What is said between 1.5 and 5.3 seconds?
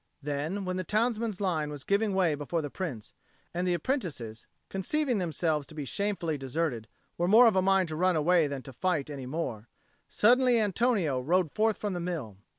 was giving way before the Prince, and the apprentices, conceiving